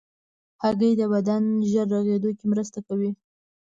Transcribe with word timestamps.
هګۍ 0.63 0.91
د 0.97 1.01
بدن 1.13 1.43
ژر 1.71 1.87
رغېدو 1.93 2.29
کې 2.37 2.45
مرسته 2.51 2.79
کوي. 2.87 3.11